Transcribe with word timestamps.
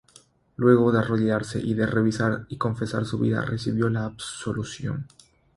Luego 0.55 0.91
de 0.91 0.97
arrodillarse 0.97 1.59
y 1.59 1.75
de 1.75 1.85
revisar 1.85 2.47
y 2.49 2.57
confesar 2.57 3.05
su 3.05 3.19
vida, 3.19 3.41
recibió 3.45 3.87
la 3.87 4.05
absolución. 4.05 5.05